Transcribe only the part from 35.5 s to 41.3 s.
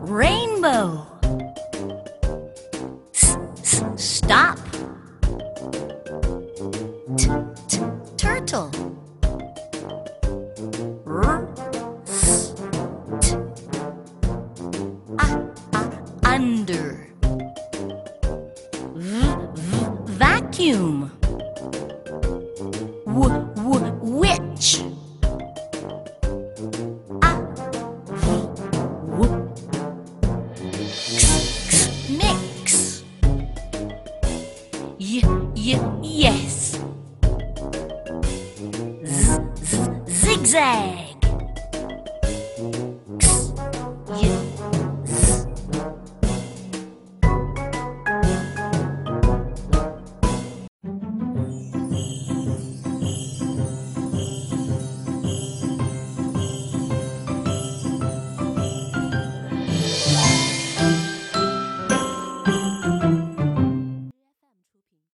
y- yes. Z- z- zigzag.